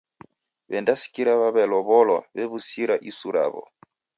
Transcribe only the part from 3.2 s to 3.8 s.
raw'o.